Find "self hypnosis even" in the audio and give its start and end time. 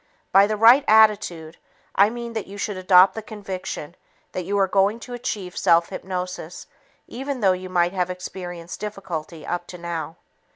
5.55-7.41